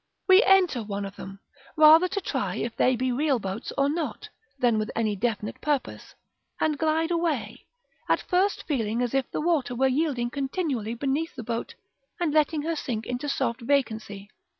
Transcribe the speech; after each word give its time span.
We 0.27 0.41
enter 0.41 0.81
one 0.81 1.05
of 1.05 1.15
them, 1.15 1.41
rather 1.77 2.07
to 2.07 2.21
try 2.21 2.55
if 2.55 2.75
they 2.75 2.95
be 2.95 3.11
real 3.11 3.37
boats 3.37 3.71
or 3.77 3.87
not, 3.87 4.29
than 4.57 4.79
with 4.79 4.89
any 4.95 5.15
definite 5.15 5.61
purpose, 5.61 6.15
and 6.59 6.75
glide 6.79 7.11
away; 7.11 7.67
at 8.09 8.19
first 8.23 8.63
feeling 8.63 9.03
as 9.03 9.13
if 9.13 9.29
the 9.29 9.41
water 9.41 9.75
were 9.75 9.87
yielding 9.87 10.31
continually 10.31 10.95
beneath 10.95 11.35
the 11.35 11.43
boat 11.43 11.75
and 12.19 12.33
letting 12.33 12.63
her 12.63 12.75
sink 12.75 13.05
into 13.05 13.29
soft 13.29 13.61
vacancy. 13.61 14.31